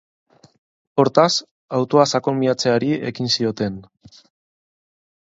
[1.01, 1.33] Hortaz,
[1.79, 3.77] autoa sakon miatzeari ekin zioten.